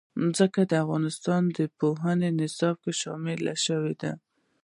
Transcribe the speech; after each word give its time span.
ځمکه 0.37 0.61
د 0.71 0.73
افغانستان 0.83 1.41
د 1.57 1.59
پوهنې 1.79 2.29
نصاب 2.39 2.75
کې 2.83 2.91
شامل 3.01 3.39
دي. 4.01 4.11